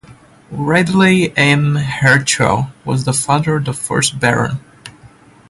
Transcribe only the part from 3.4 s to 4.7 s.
of the first Baron.